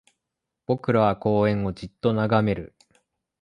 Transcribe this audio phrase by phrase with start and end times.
[0.65, 2.73] 僕らは公園をじっと眺める